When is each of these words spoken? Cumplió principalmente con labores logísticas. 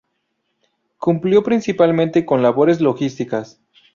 Cumplió 0.97 1.43
principalmente 1.43 2.25
con 2.25 2.41
labores 2.41 2.81
logísticas. 2.81 3.61